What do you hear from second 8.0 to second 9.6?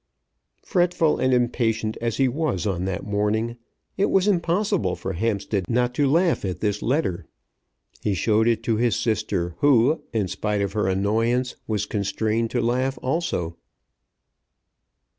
He showed it to his sister,